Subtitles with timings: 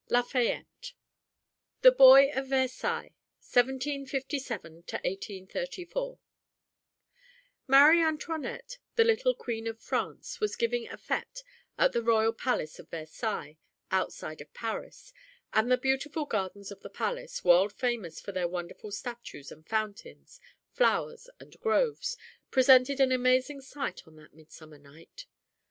[0.05, 0.93] X Lafayette
[1.81, 3.11] The Boy of Versailles:
[3.41, 6.17] 1757 1834
[7.67, 11.43] Marie Antoinette, the little Queen of France, was giving a fête
[11.77, 13.59] at the royal palace of Versailles,
[13.91, 15.13] outside of Paris,
[15.53, 20.39] and the beautiful gardens of the palace, world famous for their wonderful statues and fountains,
[20.71, 22.17] flowers and groves,
[22.49, 25.27] presented an amazing sight on that midsummer night.